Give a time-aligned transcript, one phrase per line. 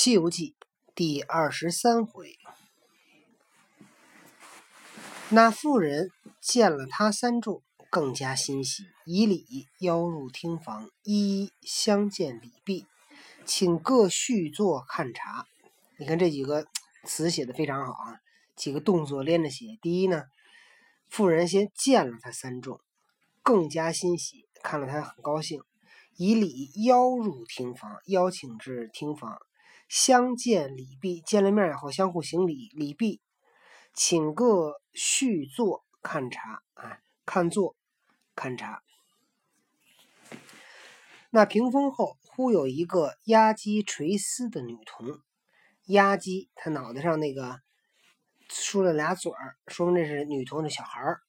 [0.00, 0.54] 西游记
[0.94, 2.38] 第二十三回，
[5.28, 12.86] 那妇人见了他三众，更加欣喜，以礼邀入厅房，一一相见礼毕，
[13.44, 15.48] 请各续坐看茶。
[15.96, 16.68] 你看这几个
[17.02, 18.20] 词写的非常好啊，
[18.54, 19.80] 几个动作连着写。
[19.82, 20.26] 第一呢，
[21.08, 22.80] 妇人先见了他三众，
[23.42, 25.60] 更加欣喜，看了他很高兴，
[26.14, 29.40] 以礼邀入厅房，邀请至厅房。
[29.88, 33.20] 相见礼毕，见了面以后相互行礼，礼毕，
[33.94, 36.62] 请各续坐看茶。
[36.74, 37.74] 啊，看坐
[38.34, 38.82] 看茶。
[41.30, 45.20] 那屏风后，忽有一个压机垂丝的女童，
[45.86, 47.60] 压机，她脑袋上那个
[48.48, 51.20] 梳了俩嘴儿，说明这是女童的小孩儿，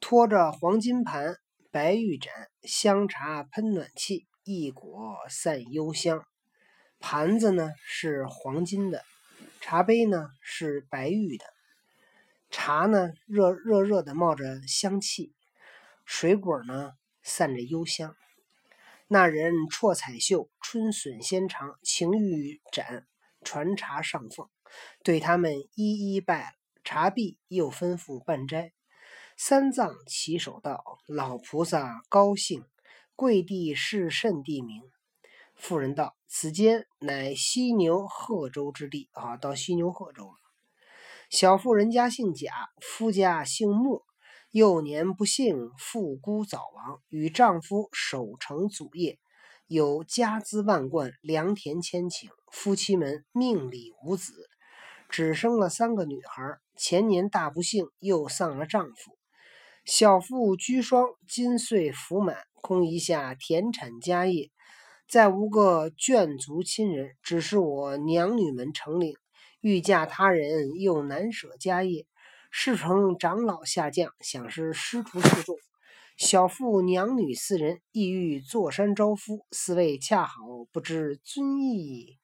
[0.00, 1.36] 拖着黄金盘、
[1.70, 6.24] 白玉盏、香茶喷暖气，一果散幽香。
[7.00, 9.04] 盘子呢是黄金的，
[9.60, 11.44] 茶杯呢是白玉的，
[12.50, 15.32] 茶呢热热热的冒着香气，
[16.04, 18.16] 水果呢散着幽香。
[19.06, 23.06] 那人绰彩袖，春笋纤长，情欲展
[23.42, 24.48] 传茶上奉，
[25.02, 26.52] 对他们一一拜了。
[26.84, 28.72] 茶毕，又吩咐半斋。
[29.36, 32.64] 三藏起手道：“老菩萨高兴，
[33.14, 34.82] 跪地是甚地名？”
[35.58, 40.34] 妇人道：“此间乃犀牛贺州之地啊，到犀牛贺州了。
[41.30, 44.06] 小妇人家姓贾，夫家姓莫。
[44.50, 49.18] 幼年不幸，妇孤早亡，与丈夫守成祖业，
[49.66, 52.28] 有家资万贯，良田千顷。
[52.50, 54.48] 夫妻们命里无子，
[55.10, 56.58] 只生了三个女孩。
[56.76, 59.18] 前年大不幸，又丧了丈夫。
[59.84, 64.50] 小妇居孀，今岁福满，空一下田产家业。”
[65.08, 69.16] 再无个眷族亲人，只是我娘女们成领，
[69.60, 72.06] 欲嫁他人，又难舍家业。
[72.50, 75.56] 事成长老下降，想是师徒四众，
[76.18, 79.46] 小妇娘女四人，意欲坐山招夫。
[79.50, 80.42] 四位恰好，
[80.72, 82.18] 不知尊意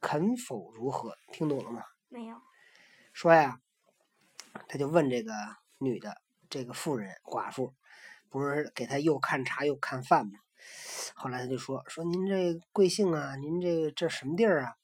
[0.00, 1.16] 肯否如何？
[1.32, 1.82] 听懂了吗？
[2.08, 2.36] 没有。
[3.12, 3.58] 说呀，
[4.68, 5.32] 他就问这个
[5.78, 6.16] 女的，
[6.48, 7.74] 这个妇人寡妇，
[8.32, 10.32] 不是给他又看茶又看饭吗？
[11.14, 13.36] 后来他就说：“说您这贵姓啊？
[13.36, 14.74] 您这这什么地儿啊？”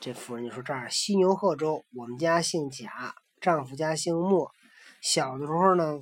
[0.00, 4.50] 这夫人就说：“这儿犀牛贺州，我们家姓贾，丈夫家姓莫。
[5.00, 6.00] 小的时候呢，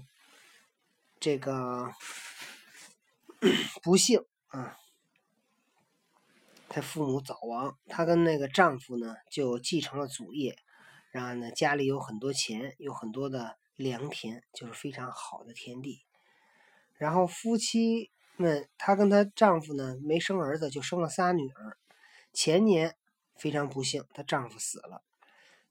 [1.21, 1.93] 这个
[3.83, 4.77] 不幸啊，
[6.69, 10.57] 他父母早亡，他跟那个丈夫呢就继承了祖业，
[11.11, 16.05] 然后呢家里有很多钱，有很多的良田，就是非常好的田地。
[17.03, 18.11] 然后夫妻。”
[18.43, 21.77] 们她跟她丈夫呢没生儿子，就生了仨女儿。
[22.33, 22.97] 前年
[23.37, 25.03] 非常不幸，她丈夫死了，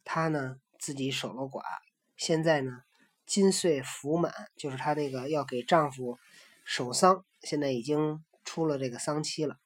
[0.06, 1.64] 她呢自己守了寡。
[2.16, 2.84] 现在呢
[3.26, 6.20] 金岁福满，就是她那个要给丈夫
[6.64, 9.58] 守丧，现在已经出了这个丧期了，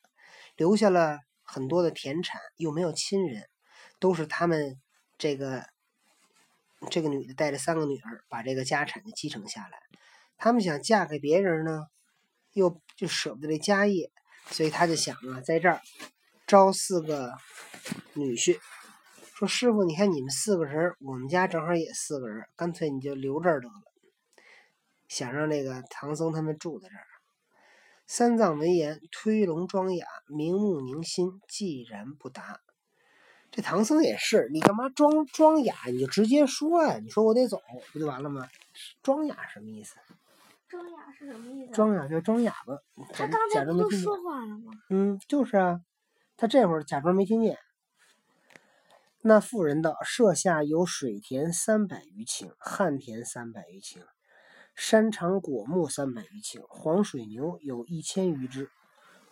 [0.56, 3.50] 留下了很多的田产，又没有亲人，
[4.00, 4.82] 都是他们
[5.18, 5.68] 这个
[6.90, 9.80] 这个女的带着三个女儿把这个家产就继承下来。
[10.38, 11.88] 他们想嫁给别人呢。
[12.53, 14.09] 又就舍不得这家业，
[14.46, 15.81] 所以他就想啊，在这儿
[16.47, 17.34] 招四个
[18.13, 18.57] 女婿，
[19.34, 23.73] 说师傅，你看你们四个人，我们家正好也四个人，干脆你就留这儿得了。
[25.09, 27.03] 想让那个唐僧他们住在这儿。
[28.07, 32.62] 三藏闻言，推龙装哑，明目凝心，寂然不答。
[33.52, 35.75] 这唐僧也是，你干嘛装装哑？
[35.88, 37.00] 你就直接说呀！
[37.00, 38.47] 你说我得走，不就完了吗？
[39.03, 39.96] 装哑什么意思？
[40.68, 41.72] 装哑是什么意思？
[41.72, 42.78] 装哑就装哑巴。
[43.14, 44.72] 他刚才不都说话了吗？
[44.90, 45.81] 嗯，就是啊，
[46.38, 47.58] 他这会儿假装没听见。
[49.22, 54.06] 那妇人道：“舍下有水田三百余顷，旱田三百余顷，
[54.76, 58.70] 山长果木三百余顷，黄水牛有一千余只，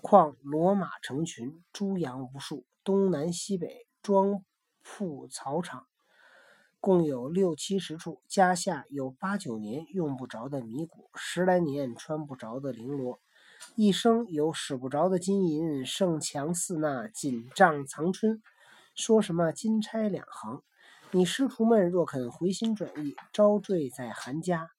[0.01, 4.44] 况骡马成群，猪羊无数，东南西北庄
[4.81, 5.85] 铺草场。”
[6.83, 13.21] 共有六七十处，家下有八九年用不着的米谷，十来年穿不着的绫罗，
[13.77, 18.41] 一生有使不着的金银，胜强似那锦帐藏春。
[18.95, 20.62] 说什么金钗两行？
[21.12, 24.69] 你师徒们若肯回心转意，招赘在韩家，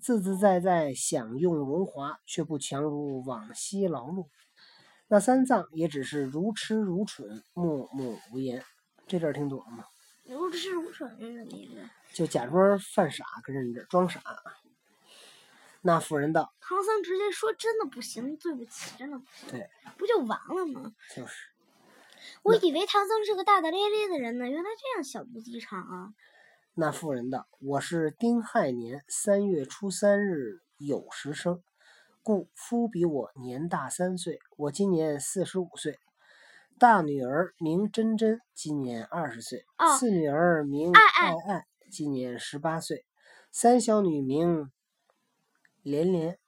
[0.00, 4.28] 自自在在享用荣华，却不强如往昔劳碌。
[5.08, 8.62] 那三藏也只是如痴如蠢，默默无言。
[9.08, 9.82] 这阵听懂了吗？
[10.28, 11.88] 如痴如蠢是什么意思？
[12.12, 14.20] 就假装犯傻，跟人这装傻。
[15.80, 19.48] 那妇人道：“唐僧直接说，真的不行，对不起，真的不行。
[19.50, 20.92] 对，不就完了吗？
[21.14, 21.48] 就是。
[22.42, 26.12] 我以为唐僧是个大大咧咧的人呢，原来这样小肚鸡肠啊！
[26.74, 31.62] 那妇人道：“我是丁亥年三月初三日酉时生，
[32.22, 34.40] 故夫比我年大三岁。
[34.56, 35.98] 我今年四十五岁。
[36.78, 39.58] 大女儿名珍珍，今年二十岁；
[39.98, 42.98] 次女儿名爱爱，今年十八岁；
[43.50, 44.70] 三小女名
[45.82, 46.38] 连连，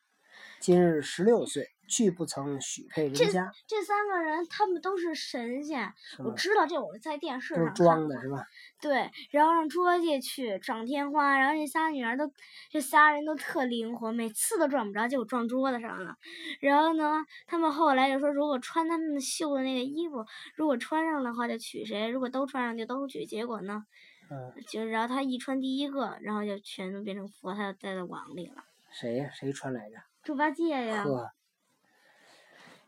[0.60, 3.52] 今日十六岁。”拒不曾许配人家。
[3.66, 5.92] 这三个人，他们都是神仙。
[6.24, 8.46] 我知道，这我是在电视上装的是吧？
[8.80, 12.30] 对，然后让猪八戒去长天花，然后这仨女儿都，
[12.70, 16.14] 这仨人都特灵活，每次都撞不着，结果撞桌子上了。
[16.60, 23.20] 然后呢，他们后来就说，如果穿他们绣的那个衣服，如果穿上的话就娶谁，如果都穿上就都娶。
[23.26, 23.84] 结果呢，
[24.30, 28.64] 嗯，就然后他一穿第一个，然后就全都变成佛，他就在在网里了。
[28.90, 29.30] 谁呀？
[29.32, 29.96] 谁穿来着？
[30.22, 31.04] 猪八戒呀。
[31.04, 31.30] 呵。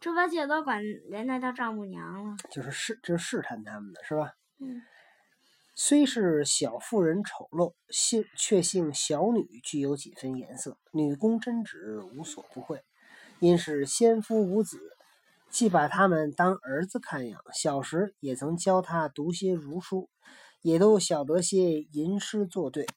[0.02, 4.34] 猪八戒都管人家叫丈母娘了，就是试，就是试探他们的是吧？
[4.58, 4.82] 嗯。
[5.76, 10.76] 虽是小妇人丑陋，幸却幸小女具有几分颜色。
[10.90, 12.82] 女工针指无所不会，
[13.38, 14.80] 因是先夫无子，
[15.50, 17.40] 既把他们当儿子看养。
[17.54, 20.10] 小时也曾教他读些儒书，
[20.62, 22.88] 也都晓得些吟诗作对。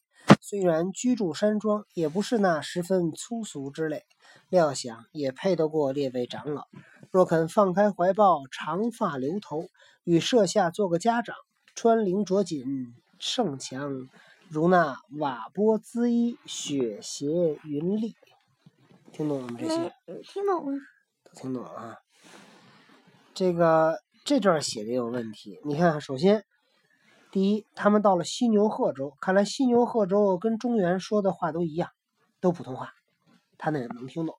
[0.42, 4.06] 虽然居住山庄，也不是那十分粗俗之类，
[4.50, 6.68] 料想也配得过列位长老。
[7.16, 9.70] 若肯放开怀抱，长发留头，
[10.04, 11.34] 与舍下做个家长，
[11.74, 14.10] 穿绫着锦，胜强
[14.50, 18.18] 如那瓦钵滋衣，雪鞋云笠。
[19.14, 19.58] 听懂了吗？
[19.58, 20.78] 这些听懂了，
[21.24, 21.96] 都听懂了啊。
[23.34, 25.62] 这个这段写的有问题。
[25.64, 26.44] 你看，首先，
[27.32, 31.92] 第一，他们到了犀牛贺州，看来犀牛贺州跟中原说的话都一样，
[32.42, 32.92] 都普通话，
[33.58, 34.36] 他那能听懂。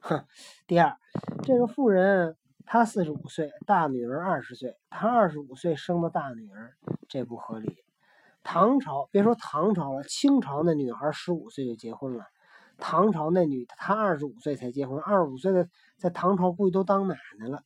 [0.00, 0.24] 哼，
[0.66, 0.96] 第二，
[1.42, 6.76] 这个妇人她四十五岁，大女儿二十岁，她二十五岁生的大女儿，
[7.08, 7.84] 这不合理。
[8.42, 12.24] 唐朝别说唐朝了，清朝那女孩十五岁就结婚了，
[12.78, 15.68] 唐朝那女她二十五岁才结婚，二十五岁的
[15.98, 17.62] 在唐朝估计都当奶奶了。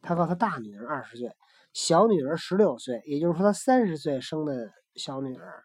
[0.00, 1.34] 他告诉他大女儿二十岁，
[1.72, 5.64] 小女儿十六岁，也就是说他三十岁生的小女儿，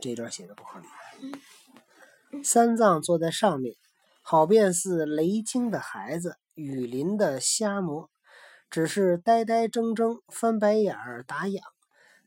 [0.00, 0.86] 这段写的不合理。
[2.44, 3.74] 三藏坐在上面，
[4.22, 8.08] 好便似雷惊的孩子，雨淋的瞎魔，
[8.70, 11.64] 只是呆呆怔怔，翻白眼儿打痒。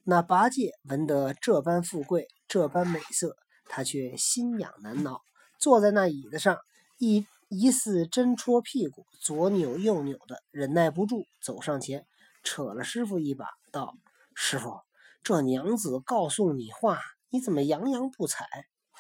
[0.04, 3.36] 那八戒闻得这般富贵，这般美色，
[3.66, 5.22] 他却心痒难挠，
[5.60, 6.58] 坐在那椅子上，
[6.98, 12.06] 一疑似针戳屁股，左扭右扭的，忍耐不住，走上前，
[12.44, 13.96] 扯了师傅一把，道
[14.34, 14.80] ：“师傅，
[15.22, 18.46] 这娘子告诉你话，你怎么洋洋不睬？”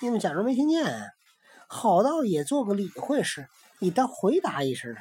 [0.02, 0.86] 你们假装没听见，
[1.68, 3.48] 好道也做个理会事，
[3.80, 4.96] 你倒回答一声。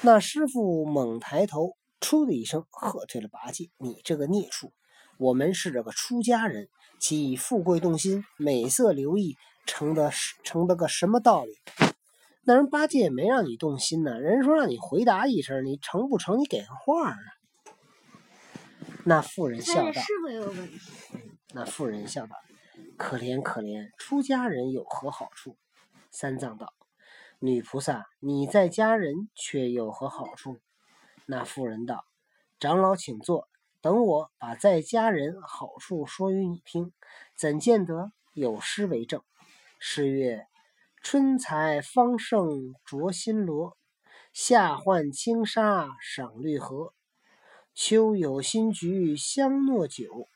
[0.00, 4.72] 那师傅猛抬头，出的一声喝退了八戒：“你这个孽畜！
[5.18, 9.36] 我们是这个出家人，岂以富贵动心，美色留意，
[9.66, 10.10] 成的
[10.42, 11.52] 成得个什么道理？
[12.44, 16.38] 那人八戒没让你动心呢，人说让你回答一声，你成不成？
[16.40, 17.18] 你给个话啊！”
[19.04, 20.80] 那妇人笑道：“师傅有问题。”
[21.52, 22.34] 那妇人笑道。
[22.98, 25.56] 可怜可怜，出家人有何好处？
[26.10, 26.74] 三藏道
[27.38, 30.58] ：“女菩萨，你在家人却有何好处？”
[31.24, 32.04] 那妇人道
[32.58, 33.48] ：“长老请坐，
[33.80, 36.92] 等我把在家人好处说与你听。
[37.36, 39.22] 怎见得有诗为证？
[39.78, 40.48] 诗曰：
[41.00, 43.78] 春采芳盛着新罗，
[44.32, 46.92] 夏换轻纱赏绿荷，
[47.74, 50.28] 秋有新菊香糯酒。”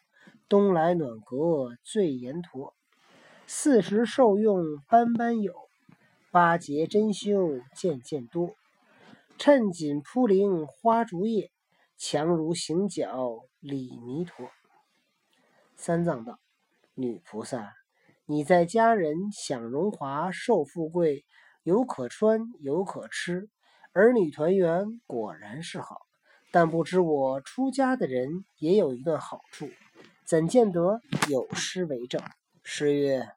[0.53, 2.75] 冬来暖阁醉阎陀，
[3.47, 5.55] 四时受用般般有，
[6.31, 8.55] 八节珍馐件件多。
[9.39, 11.51] 趁锦铺灵花烛夜，
[11.97, 14.51] 强如行脚李弥陀。
[15.75, 16.39] 三藏道
[16.93, 17.73] ：“女菩萨，
[18.27, 21.25] 你在家人享荣华受富贵，
[21.63, 23.49] 有可穿有可吃，
[23.95, 25.97] 儿女团圆果然是好。
[26.51, 29.71] 但不知我出家的人也有一段好处。”
[30.25, 32.23] 怎见得有诗为证？
[32.63, 33.29] 诗曰：“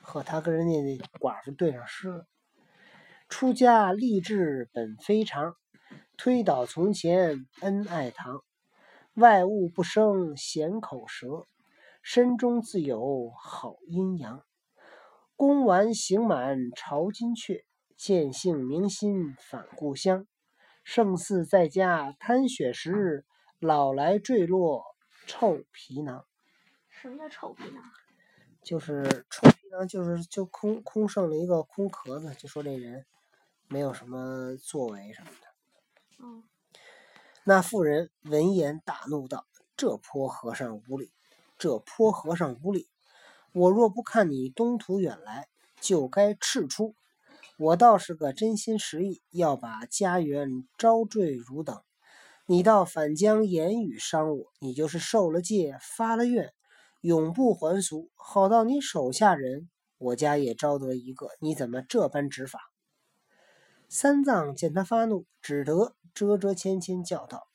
[0.00, 2.26] 和他跟人家那寡妇对上诗了。
[3.28, 5.54] 出家立志本非常，
[6.16, 8.42] 推倒从前恩爱堂。
[9.14, 11.46] 外物不生闲口舌，
[12.02, 14.42] 身中自有好阴阳。
[15.36, 17.64] 宫完行满朝金阙，
[17.96, 20.26] 见性明心返故乡。
[20.82, 23.26] 胜似在家贪雪时，
[23.60, 24.84] 老来坠落
[25.26, 26.24] 臭皮囊。”
[27.00, 27.82] 什么叫臭皮囊？
[28.62, 33.06] 就是臭皮囊，就是就空空剩了一个空壳子，就说这人
[33.68, 35.46] 没有什么作为什么的。
[36.18, 36.44] 嗯，
[37.44, 39.46] 那妇人闻言大怒道
[39.78, 41.10] ：“这泼和尚无礼！
[41.56, 42.86] 这泼和尚无礼！
[43.54, 45.48] 我若不看你东土远来，
[45.80, 46.94] 就该斥出。
[47.56, 51.82] 我倒是个真心实意要把家园招赘汝等，
[52.44, 54.52] 你倒反将言语伤我。
[54.58, 56.52] 你就是受了戒，发了愿，
[57.00, 58.10] 永不还俗。
[58.14, 62.58] 好到你手下人，我家也招得一个，你怎么这般执法？”
[63.88, 67.48] 三藏见他发怒，只得遮遮谦谦叫道：“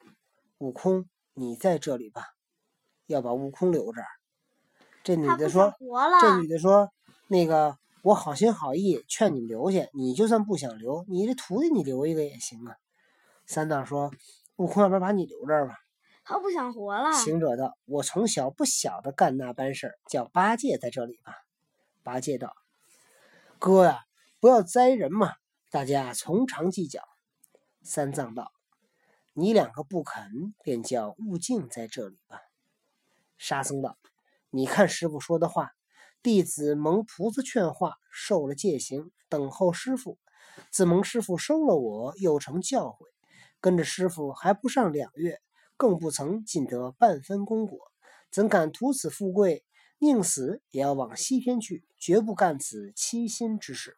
[0.59, 2.23] 悟空，你在这里吧，
[3.05, 4.07] 要把悟空留这儿。”
[5.01, 5.73] 这女的说
[6.21, 6.89] ：“这女的说，
[7.27, 12.75] 那个我好心好意劝你留下，你就算不想留，你这徒弟你留一个也行啊。”
[13.47, 14.11] 三藏说
[14.57, 15.75] ：“悟空，要不然把你留这儿吧？”
[16.25, 17.13] 他不想活了。
[17.13, 21.35] 行者道：“我从小不晓得干那般事儿，叫八戒在这里吧。”
[22.01, 22.55] 八戒道
[23.59, 24.05] ：“哥呀，
[24.39, 25.33] 不要栽人嘛。”
[25.69, 27.03] 大家从长计较。
[27.83, 28.51] 三藏道
[29.33, 32.41] ：“你两个不肯，便叫悟净在这里吧。”
[33.37, 33.97] 沙僧道
[34.49, 35.73] ：“你看师傅说的话，
[36.23, 40.17] 弟子蒙菩萨劝化，受了戒行，等候师傅。
[40.71, 42.97] 自蒙师傅收了我，又成教诲，
[43.59, 45.39] 跟着师傅还不上两月，
[45.77, 47.91] 更不曾尽得半分功果，
[48.31, 49.65] 怎敢图此富贵？
[49.97, 53.97] 宁死也要往西天去，绝不干此欺心之事。”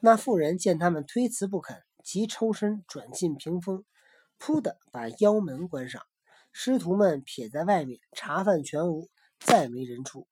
[0.00, 3.84] 那妇人见他们推辞不肯，即抽身转进屏风，
[4.38, 6.02] 噗的把腰门关上。
[6.52, 10.26] 师徒们撇在外面，茶饭全无，再没人出。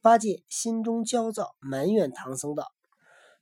[0.00, 2.72] 八戒心中焦躁，埋怨唐僧道：“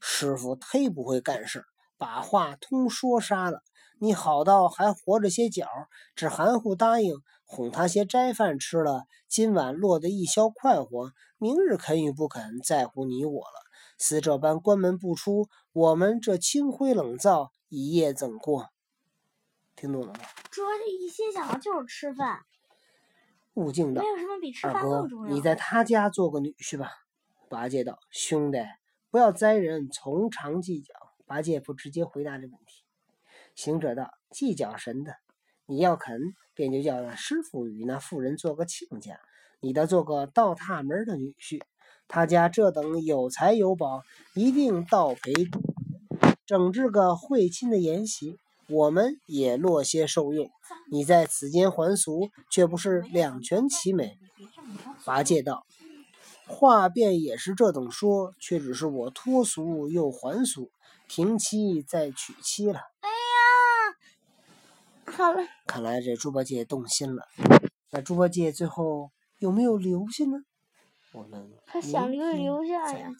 [0.00, 1.64] 师傅忒不会干事，
[1.96, 3.62] 把话通说杀了。
[3.98, 5.66] 你好到还活着些脚，
[6.14, 13.64] 只含糊答应，哄他些斋饭吃了，今晚落得一宵快活，明日肯与不肯，在乎你我了。”
[13.98, 18.68] 似这般关门不出，我们这清灰冷灶一夜怎过？
[19.74, 20.20] 听懂了吗？
[20.50, 22.40] 主要这一心想的就是吃饭。
[23.54, 26.90] 悟净道：“没有什么比吃饭更重要。”你在他家做个女婿吧。
[27.48, 28.58] 八戒道：“兄弟，
[29.10, 30.92] 不要栽人，从长计较。”
[31.26, 32.84] 八戒不直接回答这问题。
[33.54, 35.16] 行者道：“计较神的，
[35.66, 36.20] 你要肯，
[36.54, 39.18] 便就叫那师傅与那妇人做个亲家，
[39.60, 41.60] 你得做个倒踏门的女婿。”
[42.08, 44.02] 他家这等有财有宝，
[44.32, 45.32] 一定倒赔，
[46.46, 50.48] 整治个会亲的筵席，我们也落些受用。
[50.88, 54.20] 你在此间还俗，却不是两全其美。
[55.04, 55.66] 八戒道
[56.46, 60.70] ：“话便也是这等说，却只是我脱俗又还俗，
[61.08, 63.08] 停妻再娶妻了。”哎
[65.08, 67.28] 呀，好了，看来这猪八戒动心了。
[67.90, 70.38] 那猪八戒最后有没有留下呢？
[71.12, 73.10] 我们他想留就留下呀。